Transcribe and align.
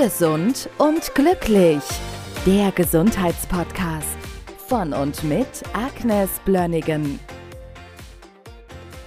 Gesund 0.00 0.70
und 0.78 1.12
glücklich. 1.16 1.82
Der 2.46 2.70
Gesundheitspodcast 2.70 4.16
von 4.68 4.92
und 4.92 5.24
mit 5.24 5.48
Agnes 5.72 6.30
Blönnigan. 6.44 7.18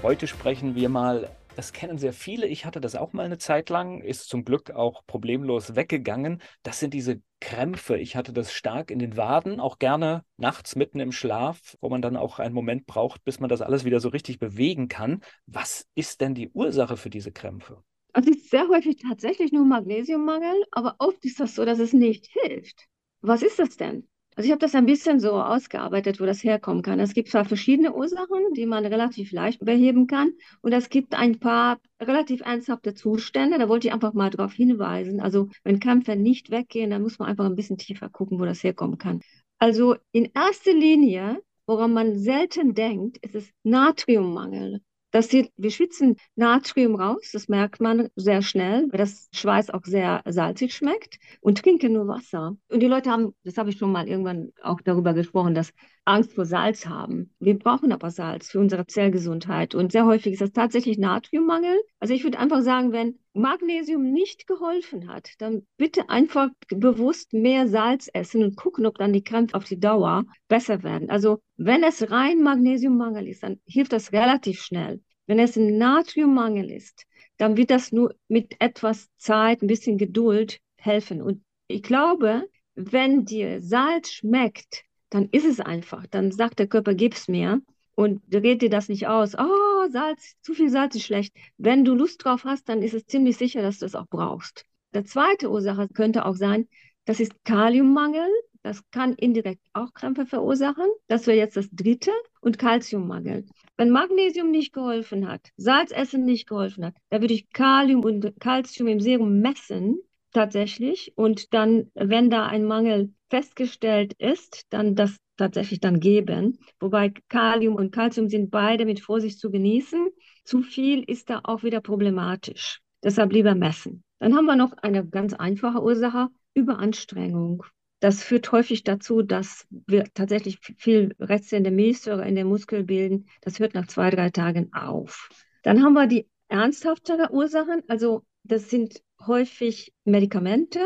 Heute 0.03 0.27
sprechen 0.27 0.75
wir 0.75 0.89
mal, 0.89 1.29
das 1.55 1.71
kennen 1.71 1.97
sehr 1.97 2.11
viele, 2.11 2.45
ich 2.45 2.65
hatte 2.65 2.81
das 2.81 2.97
auch 2.97 3.13
mal 3.13 3.23
eine 3.23 3.37
Zeit 3.37 3.69
lang, 3.69 4.01
ist 4.01 4.27
zum 4.27 4.43
Glück 4.43 4.71
auch 4.71 5.05
problemlos 5.07 5.77
weggegangen. 5.77 6.41
Das 6.61 6.81
sind 6.81 6.93
diese 6.93 7.21
Krämpfe. 7.39 7.97
Ich 7.97 8.17
hatte 8.17 8.33
das 8.33 8.51
stark 8.51 8.91
in 8.91 8.99
den 8.99 9.15
Waden, 9.15 9.61
auch 9.61 9.79
gerne 9.79 10.25
nachts 10.35 10.75
mitten 10.75 10.99
im 10.99 11.13
Schlaf, 11.13 11.77
wo 11.79 11.87
man 11.87 12.01
dann 12.01 12.17
auch 12.17 12.39
einen 12.39 12.53
Moment 12.53 12.85
braucht, 12.85 13.23
bis 13.23 13.39
man 13.39 13.49
das 13.49 13.61
alles 13.61 13.85
wieder 13.85 14.01
so 14.01 14.09
richtig 14.09 14.39
bewegen 14.39 14.89
kann. 14.89 15.21
Was 15.45 15.87
ist 15.95 16.19
denn 16.19 16.35
die 16.35 16.49
Ursache 16.49 16.97
für 16.97 17.09
diese 17.09 17.31
Krämpfe? 17.31 17.81
Also 18.13 18.31
es 18.31 18.37
ist 18.37 18.49
sehr 18.49 18.67
häufig 18.67 18.97
tatsächlich 18.97 19.51
nur 19.51 19.65
Magnesiummangel, 19.65 20.65
aber 20.71 20.95
oft 20.99 21.23
ist 21.25 21.39
das 21.39 21.55
so, 21.55 21.65
dass 21.65 21.79
es 21.79 21.93
nicht 21.93 22.27
hilft. 22.31 22.87
Was 23.21 23.41
ist 23.41 23.59
das 23.59 23.77
denn? 23.77 24.07
Also 24.35 24.47
ich 24.47 24.51
habe 24.51 24.59
das 24.59 24.75
ein 24.75 24.85
bisschen 24.85 25.19
so 25.19 25.33
ausgearbeitet, 25.33 26.21
wo 26.21 26.25
das 26.25 26.43
herkommen 26.43 26.81
kann. 26.83 26.99
Es 26.99 27.13
gibt 27.13 27.29
zwar 27.29 27.43
verschiedene 27.43 27.93
Ursachen, 27.93 28.53
die 28.55 28.65
man 28.65 28.85
relativ 28.85 29.31
leicht 29.33 29.59
beheben 29.63 30.07
kann, 30.07 30.33
und 30.61 30.71
es 30.71 30.89
gibt 30.89 31.15
ein 31.15 31.39
paar 31.39 31.79
relativ 32.01 32.41
ernsthafte 32.41 32.93
Zustände. 32.93 33.57
Da 33.57 33.67
wollte 33.67 33.87
ich 33.87 33.93
einfach 33.93 34.13
mal 34.13 34.29
darauf 34.29 34.53
hinweisen. 34.53 35.19
Also 35.19 35.49
wenn 35.63 35.79
Kämpfe 35.79 36.15
nicht 36.15 36.49
weggehen, 36.49 36.91
dann 36.91 37.01
muss 37.01 37.19
man 37.19 37.27
einfach 37.27 37.45
ein 37.45 37.55
bisschen 37.55 37.77
tiefer 37.77 38.09
gucken, 38.09 38.39
wo 38.39 38.45
das 38.45 38.63
herkommen 38.63 38.97
kann. 38.97 39.21
Also 39.59 39.95
in 40.11 40.31
erster 40.33 40.73
Linie, 40.73 41.43
woran 41.67 41.93
man 41.93 42.17
selten 42.17 42.73
denkt, 42.73 43.17
ist 43.17 43.35
es 43.35 43.51
Natriummangel. 43.63 44.81
Das 45.11 45.27
sieht, 45.29 45.51
wir 45.57 45.71
schwitzen 45.71 46.15
Natrium 46.35 46.95
raus, 46.95 47.31
das 47.33 47.49
merkt 47.49 47.81
man 47.81 48.09
sehr 48.15 48.41
schnell, 48.41 48.87
weil 48.89 48.97
das 48.97 49.27
Schweiß 49.33 49.69
auch 49.69 49.83
sehr 49.83 50.21
salzig 50.25 50.73
schmeckt 50.73 51.19
und 51.41 51.57
trinken 51.61 51.93
nur 51.93 52.07
Wasser. 52.07 52.55
Und 52.69 52.79
die 52.79 52.87
Leute 52.87 53.11
haben, 53.11 53.35
das 53.43 53.57
habe 53.57 53.69
ich 53.69 53.77
schon 53.77 53.91
mal 53.91 54.07
irgendwann 54.07 54.51
auch 54.63 54.79
darüber 54.81 55.13
gesprochen, 55.13 55.53
dass 55.53 55.73
Angst 56.05 56.33
vor 56.33 56.45
Salz 56.45 56.85
haben. 56.85 57.33
Wir 57.39 57.59
brauchen 57.59 57.91
aber 57.91 58.09
Salz 58.09 58.49
für 58.51 58.59
unsere 58.59 58.87
Zellgesundheit 58.87 59.75
und 59.75 59.91
sehr 59.91 60.05
häufig 60.05 60.33
ist 60.33 60.41
das 60.41 60.53
tatsächlich 60.53 60.97
Natriummangel. 60.97 61.81
Also 61.99 62.13
ich 62.13 62.23
würde 62.23 62.39
einfach 62.39 62.61
sagen, 62.61 62.91
wenn 62.91 63.19
Magnesium 63.33 64.11
nicht 64.11 64.45
geholfen 64.47 65.07
hat, 65.07 65.31
dann 65.37 65.65
bitte 65.77 66.09
einfach 66.09 66.49
bewusst 66.69 67.33
mehr 67.33 67.67
Salz 67.67 68.09
essen 68.13 68.43
und 68.43 68.55
gucken, 68.55 68.85
ob 68.85 68.97
dann 68.97 69.13
die 69.13 69.23
Krämpfe 69.23 69.55
auf 69.55 69.63
die 69.63 69.79
Dauer 69.79 70.25
besser 70.47 70.83
werden. 70.83 71.09
Also 71.09 71.41
wenn 71.57 71.83
es 71.83 72.11
rein 72.11 72.41
Magnesiummangel 72.41 73.27
ist, 73.27 73.43
dann 73.43 73.59
hilft 73.65 73.93
das 73.93 74.11
relativ 74.11 74.61
schnell. 74.61 75.01
Wenn 75.27 75.39
es 75.39 75.55
ein 75.55 75.77
Natriummangel 75.77 76.69
ist, 76.71 77.05
dann 77.37 77.55
wird 77.55 77.71
das 77.71 77.91
nur 77.91 78.15
mit 78.27 78.55
etwas 78.59 79.09
Zeit, 79.17 79.61
ein 79.61 79.67
bisschen 79.67 79.97
Geduld 79.97 80.59
helfen. 80.77 81.21
Und 81.21 81.43
ich 81.67 81.83
glaube, 81.83 82.49
wenn 82.75 83.25
dir 83.25 83.61
Salz 83.61 84.11
schmeckt, 84.11 84.83
dann 85.09 85.29
ist 85.31 85.45
es 85.45 85.59
einfach. 85.59 86.05
Dann 86.07 86.31
sagt 86.31 86.59
der 86.59 86.67
Körper, 86.67 86.93
gib's 86.93 87.27
mir. 87.27 87.61
Und 87.95 88.21
red 88.33 88.61
dir 88.61 88.69
das 88.69 88.89
nicht 88.89 89.07
aus. 89.07 89.35
Oh, 89.37 89.89
Salz, 89.89 90.35
zu 90.41 90.53
viel 90.53 90.69
Salz 90.69 90.95
ist 90.95 91.03
schlecht. 91.03 91.35
Wenn 91.57 91.85
du 91.85 91.93
Lust 91.93 92.23
drauf 92.23 92.45
hast, 92.45 92.69
dann 92.69 92.81
ist 92.81 92.93
es 92.93 93.05
ziemlich 93.05 93.37
sicher, 93.37 93.61
dass 93.61 93.79
du 93.79 93.85
es 93.85 93.95
auch 93.95 94.07
brauchst. 94.07 94.65
Der 94.93 95.05
zweite 95.05 95.49
Ursache 95.49 95.87
könnte 95.89 96.25
auch 96.25 96.35
sein, 96.35 96.67
das 97.05 97.19
ist 97.19 97.33
Kaliummangel. 97.45 98.29
Das 98.63 98.87
kann 98.91 99.13
indirekt 99.15 99.65
auch 99.73 99.93
Krämpfe 99.93 100.27
verursachen. 100.27 100.85
Das 101.07 101.25
wäre 101.25 101.37
jetzt 101.37 101.57
das 101.57 101.69
dritte. 101.71 102.11
Und 102.41 102.59
Kalziummangel. 102.59 103.45
Wenn 103.75 103.89
Magnesium 103.89 104.51
nicht 104.51 104.73
geholfen 104.73 105.27
hat, 105.27 105.49
Salzessen 105.57 106.25
nicht 106.25 106.47
geholfen 106.47 106.85
hat, 106.85 106.95
da 107.09 107.21
würde 107.21 107.33
ich 107.33 107.49
Kalium 107.51 108.03
und 108.03 108.39
Kalzium 108.39 108.87
im 108.87 108.99
Serum 108.99 109.39
messen 109.41 109.99
tatsächlich. 110.31 111.13
Und 111.15 111.53
dann, 111.53 111.91
wenn 111.95 112.29
da 112.29 112.45
ein 112.45 112.65
Mangel 112.65 113.13
festgestellt 113.29 114.13
ist, 114.19 114.65
dann 114.69 114.95
das 114.95 115.17
tatsächlich 115.41 115.79
dann 115.79 115.99
geben. 115.99 116.59
Wobei 116.79 117.13
Kalium 117.29 117.75
und 117.75 117.91
Calcium 117.91 118.29
sind 118.29 118.51
beide 118.51 118.85
mit 118.85 118.99
Vorsicht 118.99 119.39
zu 119.39 119.49
genießen. 119.49 120.09
Zu 120.43 120.61
viel 120.61 121.03
ist 121.03 121.29
da 121.29 121.41
auch 121.43 121.63
wieder 121.63 121.81
problematisch. 121.81 122.81
Deshalb 123.03 123.33
lieber 123.33 123.55
messen. 123.55 124.03
Dann 124.19 124.35
haben 124.35 124.45
wir 124.45 124.55
noch 124.55 124.73
eine 124.73 125.05
ganz 125.05 125.33
einfache 125.33 125.81
Ursache, 125.81 126.27
Überanstrengung. 126.53 127.63
Das 127.99 128.23
führt 128.23 128.51
häufig 128.51 128.83
dazu, 128.83 129.21
dass 129.21 129.67
wir 129.69 130.05
tatsächlich 130.13 130.59
viel 130.77 131.15
Reste 131.19 131.55
in 131.55 131.63
der 131.63 131.71
Milchsäure 131.71 132.27
in 132.27 132.35
den 132.35 132.47
Muskel 132.47 132.83
bilden. 132.83 133.25
Das 133.41 133.59
hört 133.59 133.73
nach 133.73 133.87
zwei, 133.87 134.09
drei 134.09 134.29
Tagen 134.29 134.71
auf. 134.73 135.29
Dann 135.63 135.83
haben 135.83 135.93
wir 135.93 136.07
die 136.07 136.27
ernsthaftere 136.47 137.31
Ursachen. 137.31 137.81
Also 137.87 138.23
das 138.43 138.69
sind 138.69 139.01
häufig 139.25 139.93
Medikamente, 140.03 140.79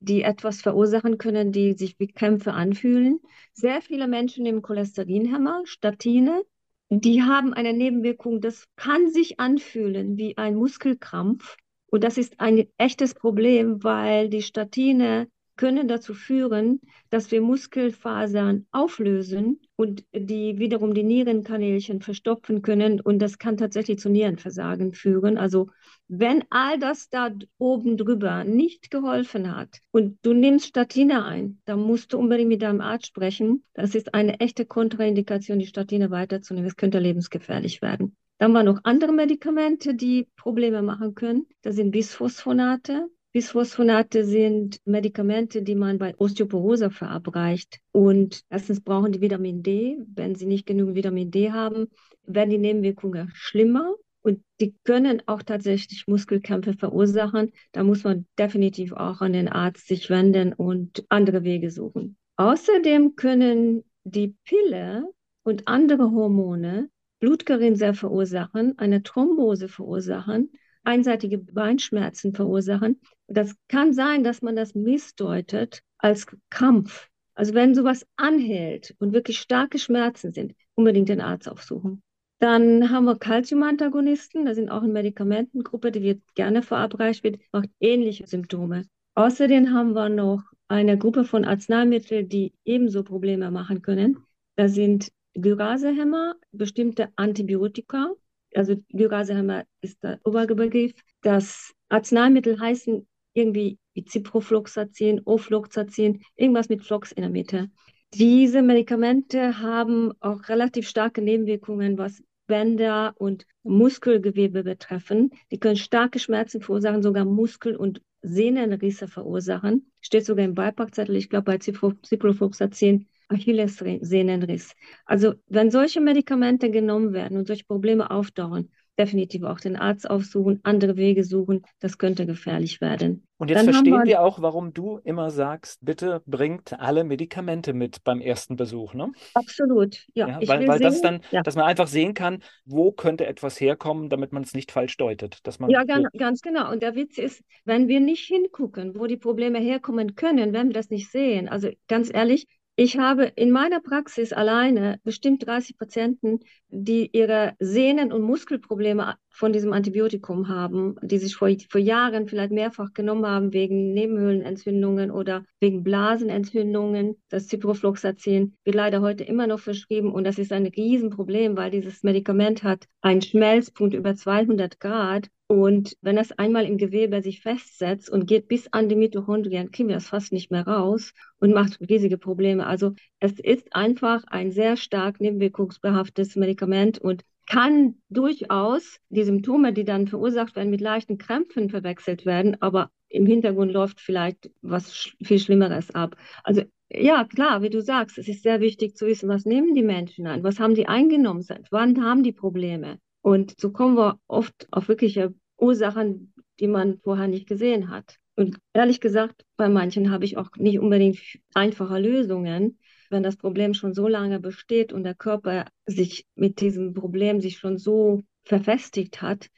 die 0.00 0.22
etwas 0.22 0.62
verursachen 0.62 1.18
können, 1.18 1.52
die 1.52 1.74
sich 1.74 1.98
wie 1.98 2.08
Krämpfe 2.08 2.52
anfühlen. 2.52 3.20
Sehr 3.52 3.82
viele 3.82 4.08
Menschen 4.08 4.42
nehmen 4.42 4.62
Cholesterinhemmer, 4.62 5.62
Statine. 5.64 6.42
Die 6.88 7.22
haben 7.22 7.54
eine 7.54 7.72
Nebenwirkung, 7.72 8.40
das 8.40 8.66
kann 8.76 9.10
sich 9.10 9.38
anfühlen 9.38 10.16
wie 10.16 10.36
ein 10.36 10.56
Muskelkrampf. 10.56 11.56
Und 11.86 12.02
das 12.02 12.18
ist 12.18 12.40
ein 12.40 12.66
echtes 12.78 13.14
Problem, 13.14 13.84
weil 13.84 14.28
die 14.28 14.42
Statine 14.42 15.28
können 15.60 15.88
dazu 15.88 16.14
führen, 16.14 16.80
dass 17.10 17.30
wir 17.30 17.42
Muskelfasern 17.42 18.66
auflösen 18.70 19.60
und 19.76 20.04
die 20.14 20.58
wiederum 20.58 20.94
die 20.94 21.02
Nierenkanälchen 21.02 22.00
verstopfen 22.00 22.62
können 22.62 22.98
und 22.98 23.18
das 23.18 23.36
kann 23.36 23.58
tatsächlich 23.58 23.98
zu 23.98 24.08
Nierenversagen 24.08 24.94
führen. 24.94 25.36
Also 25.36 25.68
wenn 26.08 26.44
all 26.48 26.78
das 26.78 27.10
da 27.10 27.30
oben 27.58 27.98
drüber 27.98 28.42
nicht 28.44 28.90
geholfen 28.90 29.54
hat 29.54 29.80
und 29.90 30.18
du 30.22 30.32
nimmst 30.32 30.68
Statine 30.68 31.26
ein, 31.26 31.60
dann 31.66 31.80
musst 31.80 32.14
du 32.14 32.18
unbedingt 32.18 32.48
mit 32.48 32.62
deinem 32.62 32.80
Arzt 32.80 33.08
sprechen. 33.08 33.62
Das 33.74 33.94
ist 33.94 34.14
eine 34.14 34.40
echte 34.40 34.64
Kontraindikation, 34.64 35.58
die 35.58 35.66
Statine 35.66 36.10
weiterzunehmen. 36.10 36.68
Es 36.68 36.76
könnte 36.76 37.00
lebensgefährlich 37.00 37.82
werden. 37.82 38.16
Dann 38.38 38.52
wir 38.52 38.62
noch 38.62 38.80
andere 38.84 39.12
Medikamente, 39.12 39.94
die 39.94 40.26
Probleme 40.36 40.80
machen 40.80 41.14
können. 41.14 41.46
Das 41.60 41.76
sind 41.76 41.90
Bisphosphonate. 41.90 43.10
Bisphosphonate 43.32 44.24
sind 44.24 44.80
Medikamente, 44.84 45.62
die 45.62 45.76
man 45.76 45.98
bei 45.98 46.16
Osteoporose 46.18 46.90
verabreicht. 46.90 47.78
Und 47.92 48.42
erstens 48.50 48.80
brauchen 48.80 49.12
die 49.12 49.20
Vitamin 49.20 49.62
D. 49.62 49.98
Wenn 50.14 50.34
sie 50.34 50.46
nicht 50.46 50.66
genügend 50.66 50.96
Vitamin 50.96 51.30
D 51.30 51.52
haben, 51.52 51.88
werden 52.24 52.50
die 52.50 52.58
Nebenwirkungen 52.58 53.30
schlimmer. 53.32 53.94
Und 54.22 54.42
die 54.60 54.74
können 54.82 55.22
auch 55.26 55.44
tatsächlich 55.44 56.08
Muskelkämpfe 56.08 56.74
verursachen. 56.74 57.52
Da 57.70 57.84
muss 57.84 58.02
man 58.02 58.26
definitiv 58.36 58.92
auch 58.92 59.20
an 59.20 59.32
den 59.32 59.48
Arzt 59.48 59.86
sich 59.86 60.10
wenden 60.10 60.52
und 60.52 61.04
andere 61.08 61.44
Wege 61.44 61.70
suchen. 61.70 62.16
Außerdem 62.36 63.14
können 63.14 63.84
die 64.02 64.34
Pille 64.44 65.04
und 65.44 65.68
andere 65.68 66.10
Hormone 66.10 66.90
Blutgerinnsäure 67.20 67.94
verursachen, 67.94 68.76
eine 68.78 69.04
Thrombose 69.04 69.68
verursachen 69.68 70.50
einseitige 70.84 71.38
Beinschmerzen 71.38 72.34
verursachen. 72.34 73.00
Das 73.26 73.54
kann 73.68 73.92
sein, 73.92 74.24
dass 74.24 74.42
man 74.42 74.56
das 74.56 74.74
missdeutet 74.74 75.82
als 75.98 76.26
Kampf. 76.50 77.08
Also 77.34 77.54
wenn 77.54 77.74
sowas 77.74 78.06
anhält 78.16 78.94
und 78.98 79.12
wirklich 79.12 79.38
starke 79.38 79.78
Schmerzen 79.78 80.32
sind, 80.32 80.54
unbedingt 80.74 81.08
den 81.08 81.20
Arzt 81.20 81.48
aufsuchen. 81.48 82.02
Dann 82.38 82.90
haben 82.90 83.04
wir 83.04 83.18
Calciumantagonisten, 83.18 84.46
das 84.46 84.56
sind 84.56 84.70
auch 84.70 84.82
eine 84.82 84.92
Medikamentengruppe, 84.92 85.92
die 85.92 86.02
wird 86.02 86.22
gerne 86.34 86.62
verabreicht 86.62 87.22
wird, 87.22 87.38
macht 87.52 87.68
ähnliche 87.80 88.26
Symptome. 88.26 88.86
Außerdem 89.14 89.72
haben 89.74 89.92
wir 89.92 90.08
noch 90.08 90.42
eine 90.68 90.96
Gruppe 90.96 91.24
von 91.24 91.44
Arzneimitteln, 91.44 92.28
die 92.28 92.54
ebenso 92.64 93.02
Probleme 93.02 93.50
machen 93.50 93.82
können. 93.82 94.24
Da 94.56 94.68
sind 94.68 95.12
Gyrasehämmer, 95.34 96.34
bestimmte 96.52 97.08
Antibiotika, 97.16 98.12
also 98.54 98.76
Glyrasehammer 98.88 99.64
ist 99.80 100.02
der 100.02 100.18
Oberbegriff. 100.24 100.92
Das 101.22 101.72
Arzneimittel 101.88 102.58
heißen 102.58 103.06
irgendwie 103.34 103.78
wie 103.94 104.04
Ciprofloxacin, 104.04 105.22
Ofloxacin, 105.24 106.22
irgendwas 106.36 106.68
mit 106.68 106.82
Flox 106.82 107.12
in 107.12 107.22
der 107.22 107.30
Mitte. 107.30 107.70
Diese 108.14 108.62
Medikamente 108.62 109.60
haben 109.60 110.12
auch 110.20 110.48
relativ 110.48 110.88
starke 110.88 111.22
Nebenwirkungen, 111.22 111.96
was 111.96 112.22
Bänder 112.46 113.14
und 113.16 113.46
Muskelgewebe 113.62 114.64
betreffen. 114.64 115.30
Die 115.52 115.60
können 115.60 115.76
starke 115.76 116.18
Schmerzen 116.18 116.60
verursachen, 116.60 117.02
sogar 117.02 117.24
Muskel- 117.24 117.76
und 117.76 118.02
Sehnenrisse 118.22 119.06
verursachen. 119.06 119.92
Steht 120.00 120.26
sogar 120.26 120.44
im 120.44 120.54
Beipackzettel, 120.54 121.14
ich 121.14 121.30
glaube 121.30 121.44
bei 121.44 121.58
Ciprofloxacin 121.58 123.06
Achillessehnenriss. 123.30 124.72
Also 125.06 125.34
wenn 125.46 125.70
solche 125.70 126.00
Medikamente 126.00 126.70
genommen 126.70 127.12
werden 127.12 127.38
und 127.38 127.46
solche 127.46 127.64
Probleme 127.64 128.10
auftauchen, 128.10 128.70
definitiv 128.98 129.44
auch 129.44 129.60
den 129.60 129.76
Arzt 129.76 130.08
aufsuchen, 130.10 130.60
andere 130.62 130.96
Wege 130.96 131.24
suchen. 131.24 131.62
Das 131.78 131.96
könnte 131.96 132.26
gefährlich 132.26 132.82
werden. 132.82 133.26
Und 133.38 133.48
jetzt 133.48 133.60
Dann 133.66 133.72
verstehen 133.72 133.94
wir- 133.94 134.04
wir 134.04 134.20
auch, 134.20 134.42
warum 134.42 134.74
du 134.74 134.98
immer 135.04 135.30
sagst, 135.30 135.78
bitte 135.80 136.22
bringt 136.26 136.78
alle 136.78 137.04
Medikamente 137.04 137.72
mit 137.72 138.04
beim 138.04 138.20
ersten 138.20 138.56
Besuch, 138.56 138.92
ne? 138.92 139.10
Absolut, 139.32 140.04
ja. 140.12 140.28
Ja, 140.28 140.38
ich 140.40 140.48
weil, 140.48 140.68
weil 140.68 140.78
das 140.80 141.00
sehen, 141.00 141.02
dann, 141.02 141.20
ja. 141.30 141.42
dass 141.42 141.56
man 141.56 141.64
einfach 141.64 141.86
sehen 141.86 142.12
kann, 142.12 142.42
wo 142.66 142.92
könnte 142.92 143.24
etwas 143.26 143.58
herkommen, 143.58 144.10
damit 144.10 144.32
man 144.32 144.42
es 144.42 144.52
nicht 144.52 144.70
falsch 144.70 144.98
deutet. 144.98 145.38
Dass 145.44 145.58
man 145.58 145.70
Ja, 145.70 145.84
ganz, 145.84 146.08
ganz 146.18 146.42
genau. 146.42 146.70
Und 146.70 146.82
der 146.82 146.94
Witz 146.94 147.16
ist, 147.16 147.42
wenn 147.64 147.88
wir 147.88 148.00
nicht 148.00 148.26
hingucken, 148.26 148.98
wo 148.98 149.06
die 149.06 149.16
Probleme 149.16 149.58
herkommen 149.60 150.14
können, 150.14 150.52
wenn 150.52 150.68
wir 150.68 150.74
das 150.74 150.90
nicht 150.90 151.10
sehen. 151.10 151.48
Also 151.48 151.70
ganz 151.88 152.12
ehrlich, 152.12 152.46
ich 152.82 152.96
habe 152.96 153.24
in 153.36 153.50
meiner 153.50 153.80
Praxis 153.80 154.32
alleine 154.32 155.00
bestimmt 155.04 155.46
30 155.46 155.76
Patienten, 155.76 156.40
die 156.68 157.10
ihre 157.12 157.54
Sehnen- 157.58 158.10
und 158.10 158.22
Muskelprobleme 158.22 159.16
von 159.30 159.52
diesem 159.52 159.72
Antibiotikum 159.72 160.48
haben, 160.48 160.96
die 161.02 161.18
sich 161.18 161.34
vor, 161.34 161.48
vor 161.68 161.80
Jahren 161.80 162.28
vielleicht 162.28 162.52
mehrfach 162.52 162.92
genommen 162.92 163.26
haben 163.26 163.52
wegen 163.52 163.92
Nebenhöhlenentzündungen 163.92 165.10
oder 165.10 165.44
wegen 165.60 165.82
Blasenentzündungen. 165.82 167.16
Das 167.28 167.48
Ciprofloxacin 167.48 168.56
wird 168.64 168.76
leider 168.76 169.00
heute 169.00 169.24
immer 169.24 169.46
noch 169.46 169.60
verschrieben 169.60 170.12
und 170.12 170.24
das 170.24 170.38
ist 170.38 170.52
ein 170.52 170.66
Riesenproblem, 170.66 171.56
weil 171.56 171.70
dieses 171.70 172.02
Medikament 172.02 172.62
hat 172.62 172.86
einen 173.00 173.22
Schmelzpunkt 173.22 173.94
über 173.94 174.14
200 174.14 174.80
Grad 174.80 175.30
und 175.50 175.96
wenn 176.00 176.14
das 176.14 176.30
einmal 176.30 176.64
im 176.64 176.78
Gewebe 176.78 177.22
sich 177.22 177.40
festsetzt 177.40 178.08
und 178.08 178.28
geht 178.28 178.46
bis 178.46 178.72
an 178.72 178.88
die 178.88 178.94
Mitochondrien, 178.94 179.72
kriegen 179.72 179.88
wir 179.88 179.96
das 179.96 180.06
fast 180.06 180.32
nicht 180.32 180.52
mehr 180.52 180.64
raus 180.64 181.12
und 181.40 181.52
macht 181.52 181.80
riesige 181.80 182.18
Probleme. 182.18 182.68
Also 182.68 182.92
es 183.18 183.32
ist 183.40 183.74
einfach 183.74 184.22
ein 184.28 184.52
sehr 184.52 184.76
stark 184.76 185.20
nebenwirkungsbehaftetes 185.20 186.36
Medikament 186.36 187.00
und 187.00 187.24
kann 187.50 187.96
durchaus 188.10 189.00
die 189.08 189.24
Symptome, 189.24 189.72
die 189.72 189.84
dann 189.84 190.06
verursacht 190.06 190.54
werden, 190.54 190.70
mit 190.70 190.80
leichten 190.80 191.18
Krämpfen 191.18 191.68
verwechselt 191.68 192.24
werden, 192.24 192.56
aber 192.62 192.90
im 193.08 193.26
Hintergrund 193.26 193.72
läuft 193.72 194.00
vielleicht 194.00 194.52
was 194.62 195.10
viel 195.20 195.40
Schlimmeres 195.40 195.92
ab. 195.92 196.16
Also 196.44 196.62
ja, 196.88 197.24
klar, 197.24 197.60
wie 197.62 197.70
du 197.70 197.82
sagst, 197.82 198.18
es 198.18 198.28
ist 198.28 198.44
sehr 198.44 198.60
wichtig 198.60 198.96
zu 198.96 199.04
wissen, 199.04 199.28
was 199.28 199.46
nehmen 199.46 199.74
die 199.74 199.82
Menschen 199.82 200.28
ein, 200.28 200.44
was 200.44 200.60
haben 200.60 200.76
die 200.76 200.86
eingenommen, 200.86 201.42
seit 201.42 201.72
wann 201.72 202.04
haben 202.04 202.22
die 202.22 202.32
Probleme. 202.32 202.98
Und 203.20 203.60
so 203.60 203.72
kommen 203.72 203.96
wir 203.96 204.20
oft 204.28 204.68
auf 204.70 204.86
wirkliche 204.86 205.34
Ursachen, 205.58 206.32
die 206.60 206.68
man 206.68 207.00
vorher 207.02 207.26
nicht 207.26 207.48
gesehen 207.48 207.90
hat. 207.90 208.16
Und 208.36 208.58
ehrlich 208.74 209.00
gesagt, 209.00 209.44
bei 209.56 209.68
manchen 209.68 210.12
habe 210.12 210.24
ich 210.24 210.36
auch 210.36 210.50
nicht 210.56 210.78
unbedingt 210.78 211.18
einfache 211.52 211.98
Lösungen. 211.98 212.78
Wenn 213.10 213.22
das 213.22 213.36
Problem 213.36 213.74
schon 213.74 213.92
so 213.92 214.08
lange 214.08 214.40
besteht 214.40 214.92
und 214.92 215.04
der 215.04 215.14
Körper 215.14 215.66
sich 215.86 216.26
mit 216.36 216.60
diesem 216.60 216.94
Problem 216.94 217.40
sich 217.40 217.58
schon 217.58 217.76
so 217.76 218.22
verfestigt 218.44 219.20
hat, 219.20 219.48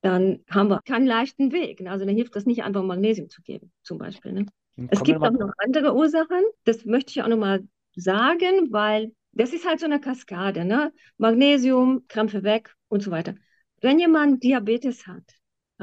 dann 0.00 0.40
haben 0.50 0.68
wir 0.68 0.80
keinen 0.84 1.06
leichten 1.06 1.52
Weg. 1.52 1.86
Also 1.86 2.04
dann 2.04 2.16
hilft 2.16 2.34
das 2.34 2.46
nicht 2.46 2.64
einfach 2.64 2.82
Magnesium 2.82 3.28
zu 3.28 3.42
geben, 3.42 3.70
zum 3.82 3.98
Beispiel. 3.98 4.32
Ne? 4.32 4.46
Es 4.88 5.02
gibt 5.02 5.22
auch 5.22 5.30
noch 5.30 5.52
andere 5.58 5.94
Ursachen. 5.94 6.42
Das 6.64 6.84
möchte 6.84 7.10
ich 7.10 7.22
auch 7.22 7.28
nochmal 7.28 7.62
sagen, 7.94 8.72
weil 8.72 9.12
das 9.32 9.52
ist 9.52 9.66
halt 9.66 9.80
so 9.80 9.86
eine 9.86 10.00
Kaskade, 10.00 10.64
ne? 10.64 10.92
Magnesium, 11.16 12.06
Krämpfe 12.08 12.42
weg 12.42 12.74
und 12.88 13.02
so 13.02 13.10
weiter. 13.10 13.34
Wenn 13.80 13.98
jemand 13.98 14.42
Diabetes 14.42 15.06
hat, 15.06 15.24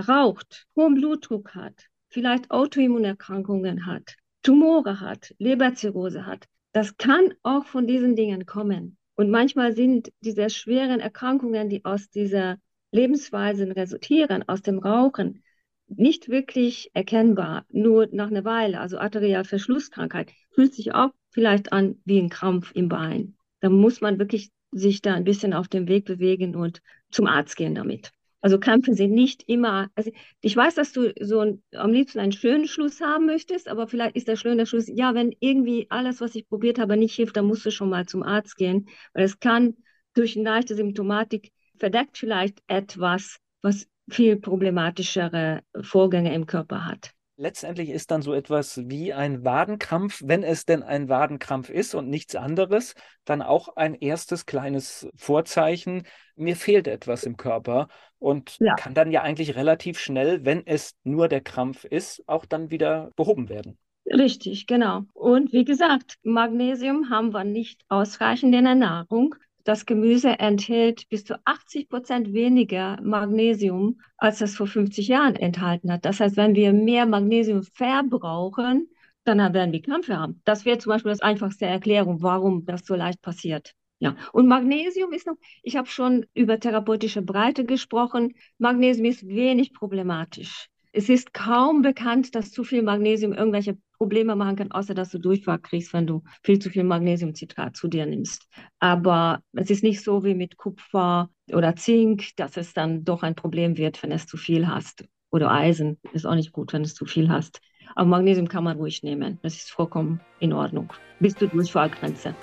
raucht, 0.07 0.67
hohen 0.75 0.95
Blutdruck 0.95 1.55
hat, 1.55 1.85
vielleicht 2.09 2.51
Autoimmunerkrankungen 2.51 3.85
hat, 3.85 4.15
Tumore 4.43 4.99
hat, 4.99 5.33
Leberzirrhose 5.37 6.25
hat, 6.25 6.45
das 6.71 6.97
kann 6.97 7.33
auch 7.43 7.65
von 7.65 7.87
diesen 7.87 8.15
Dingen 8.15 8.45
kommen. 8.45 8.97
Und 9.15 9.29
manchmal 9.29 9.73
sind 9.73 10.11
diese 10.21 10.49
schweren 10.49 10.99
Erkrankungen, 10.99 11.69
die 11.69 11.83
aus 11.83 12.09
dieser 12.09 12.57
Lebensweise 12.91 13.75
resultieren, 13.75 14.47
aus 14.47 14.61
dem 14.61 14.79
Rauchen, 14.79 15.43
nicht 15.87 16.29
wirklich 16.29 16.91
erkennbar, 16.93 17.65
nur 17.69 18.07
nach 18.11 18.27
einer 18.27 18.45
Weile. 18.45 18.79
Also 18.79 18.99
Arterialverschlusskrankheit 18.99 20.31
fühlt 20.51 20.73
sich 20.73 20.93
auch 20.93 21.09
vielleicht 21.31 21.73
an 21.73 21.99
wie 22.05 22.19
ein 22.19 22.29
Krampf 22.29 22.71
im 22.73 22.89
Bein. 22.89 23.35
Da 23.59 23.69
muss 23.69 24.01
man 24.01 24.19
wirklich 24.19 24.51
sich 24.71 25.01
da 25.01 25.15
ein 25.15 25.23
bisschen 25.23 25.53
auf 25.53 25.67
dem 25.67 25.87
Weg 25.87 26.05
bewegen 26.05 26.55
und 26.55 26.81
zum 27.11 27.25
Arzt 27.25 27.55
gehen 27.55 27.75
damit. 27.75 28.11
Also 28.41 28.59
Krämpfe 28.59 28.93
sind 28.93 29.11
nicht 29.11 29.43
immer, 29.47 29.89
also 29.95 30.11
ich 30.41 30.55
weiß, 30.55 30.75
dass 30.75 30.93
du 30.93 31.13
so 31.19 31.39
ein, 31.39 31.63
am 31.73 31.91
liebsten 31.91 32.19
einen 32.19 32.31
schönen 32.31 32.67
Schluss 32.67 33.01
haben 33.01 33.25
möchtest, 33.25 33.67
aber 33.67 33.87
vielleicht 33.87 34.15
ist 34.15 34.27
der 34.29 34.37
schöne 34.37 34.65
Schluss, 34.65 34.87
ja, 34.87 35.13
wenn 35.13 35.35
irgendwie 35.39 35.87
alles, 35.89 36.21
was 36.21 36.35
ich 36.35 36.47
probiert 36.47 36.79
habe, 36.79 36.95
nicht 36.95 37.15
hilft, 37.15 37.35
dann 37.35 37.45
musst 37.45 37.65
du 37.65 37.71
schon 37.71 37.89
mal 37.89 38.05
zum 38.05 38.23
Arzt 38.23 38.55
gehen, 38.55 38.87
weil 39.13 39.25
es 39.25 39.39
kann 39.39 39.75
durch 40.13 40.35
eine 40.37 40.45
leichte 40.49 40.75
Symptomatik 40.75 41.51
verdeckt 41.77 42.17
vielleicht 42.17 42.61
etwas, 42.67 43.39
was 43.61 43.87
viel 44.09 44.37
problematischere 44.37 45.61
Vorgänge 45.81 46.33
im 46.33 46.45
Körper 46.45 46.85
hat. 46.85 47.11
Letztendlich 47.41 47.89
ist 47.89 48.11
dann 48.11 48.21
so 48.21 48.33
etwas 48.33 48.81
wie 48.89 49.13
ein 49.13 49.45
Wadenkrampf, 49.45 50.21
wenn 50.25 50.43
es 50.43 50.65
denn 50.65 50.83
ein 50.83 51.07
Wadenkrampf 51.07 51.69
ist 51.69 51.95
und 51.95 52.09
nichts 52.09 52.35
anderes, 52.35 52.95
dann 53.23 53.41
auch 53.41 53.77
ein 53.77 53.95
erstes 53.95 54.45
kleines 54.45 55.07
Vorzeichen, 55.15 56.03
mir 56.35 56.57
fehlt 56.57 56.85
etwas 56.85 57.23
im 57.23 57.37
Körper 57.37 57.87
und 58.17 58.57
Ja. 58.59 58.75
kann 58.75 58.93
dann 58.93 59.09
ja 59.09 59.21
eigentlich 59.21 59.55
relativ 59.55 59.99
schnell, 59.99 60.43
wenn 60.43 60.67
es 60.67 60.95
nur 61.05 61.29
der 61.29 61.39
Krampf 61.39 61.85
ist, 61.85 62.21
auch 62.27 62.45
dann 62.45 62.71
wieder 62.71 63.11
behoben 63.15 63.47
werden. 63.47 63.77
Richtig, 64.05 64.67
genau. 64.67 65.03
Und 65.13 65.53
wie 65.53 65.63
gesagt, 65.63 66.15
Magnesium 66.23 67.09
haben 67.09 67.31
wir 67.33 67.45
nicht 67.45 67.85
ausreichend 67.87 68.53
in 68.53 68.65
der 68.65 68.75
Nahrung. 68.75 69.35
Das 69.69 69.85
Gemüse 69.85 70.39
enthält 70.39 71.07
bis 71.09 71.25
zu 71.25 71.39
80 71.45 71.89
Prozent 71.89 72.33
weniger 72.33 72.99
Magnesium, 73.03 74.01
als 74.17 74.39
das 74.39 74.55
vor 74.55 74.65
50 74.65 75.07
Jahren 75.09 75.35
enthalten 75.35 75.91
hat. 75.91 76.05
Das 76.05 76.19
heißt, 76.19 76.37
wenn 76.37 76.55
wir 76.55 76.73
mehr 76.73 77.05
Magnesium 77.05 77.61
verbrauchen, 77.61 78.89
dann 79.25 79.37
werden 79.53 79.71
wir 79.71 79.83
Krämpfe 79.83 80.17
haben. 80.17 80.41
Das 80.43 80.65
wäre 80.65 80.79
zum 80.79 80.89
Beispiel 80.89 81.11
das 81.11 81.21
einfachste 81.21 81.67
Erklärung, 81.67 82.23
warum 82.23 82.65
das 82.65 82.83
so 82.83 82.95
leicht 82.95 83.21
passiert. 83.21 83.75
Ja, 83.99 84.15
und 84.33 84.47
Magnesium 84.47 85.13
ist 85.13 85.27
noch, 85.27 85.37
ich 85.61 85.75
habe 85.77 85.87
schon 85.87 86.25
über 86.33 86.59
therapeutische 86.59 87.21
Breite 87.21 87.63
gesprochen. 87.63 88.33
Magnesium 88.57 89.05
ist 89.05 89.27
wenig 89.27 89.75
problematisch. 89.75 90.67
Es 90.91 91.07
ist 91.07 91.33
kaum 91.33 91.83
bekannt, 91.83 92.33
dass 92.33 92.51
zu 92.51 92.63
viel 92.63 92.81
Magnesium 92.81 93.33
irgendwelche 93.33 93.77
Probleme 93.97 94.35
machen 94.35 94.55
kann, 94.55 94.71
außer 94.71 94.95
dass 94.95 95.11
du 95.11 95.19
Durchfall 95.19 95.59
kriegst, 95.59 95.93
wenn 95.93 96.07
du 96.07 96.23
viel 96.41 96.57
zu 96.57 96.71
viel 96.71 96.83
Magnesiumcitrat 96.83 97.75
zu 97.75 97.87
dir 97.87 98.07
nimmst. 98.07 98.47
Aber 98.79 99.41
es 99.53 99.69
ist 99.69 99.83
nicht 99.83 100.03
so 100.03 100.23
wie 100.23 100.33
mit 100.33 100.57
Kupfer 100.57 101.29
oder 101.51 101.75
Zink, 101.75 102.35
dass 102.37 102.57
es 102.57 102.73
dann 102.73 103.03
doch 103.03 103.21
ein 103.21 103.35
Problem 103.35 103.77
wird, 103.77 104.01
wenn 104.01 104.11
es 104.11 104.25
zu 104.25 104.37
viel 104.37 104.67
hast. 104.67 105.05
Oder 105.31 105.51
Eisen 105.51 105.99
ist 106.13 106.25
auch 106.25 106.33
nicht 106.33 106.53
gut, 106.53 106.73
wenn 106.73 106.81
es 106.81 106.95
zu 106.95 107.05
viel 107.05 107.29
hast. 107.29 107.61
Aber 107.95 108.07
Magnesium 108.07 108.47
kann 108.47 108.63
man 108.63 108.77
ruhig 108.77 109.03
nehmen. 109.03 109.37
Das 109.43 109.55
ist 109.55 109.71
vollkommen 109.71 110.21
in 110.39 110.53
Ordnung. 110.53 110.91
Bis 111.19 111.35
zur 111.35 111.49
Durchfallgrenze. 111.49 112.33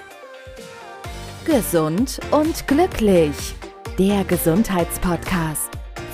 Gesund 1.44 2.20
und 2.31 2.66
glücklich. 2.69 3.54
Der 3.99 4.25
Gesundheitspodcast 4.25 5.86